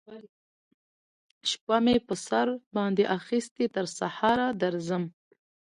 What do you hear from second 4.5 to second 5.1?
درځم